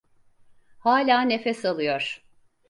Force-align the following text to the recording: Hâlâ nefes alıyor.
Hâlâ 0.77 1.21
nefes 1.21 1.65
alıyor. 1.65 2.21